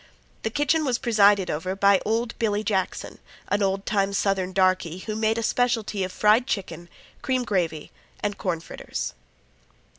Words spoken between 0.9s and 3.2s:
presided over by old Billy Jackson,